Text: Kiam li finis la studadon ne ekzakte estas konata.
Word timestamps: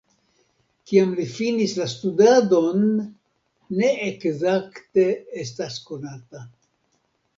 Kiam 0.91 1.11
li 1.17 1.25
finis 1.33 1.75
la 1.81 1.85
studadon 1.91 2.81
ne 3.81 3.91
ekzakte 4.07 5.07
estas 5.45 5.81
konata. 5.91 6.43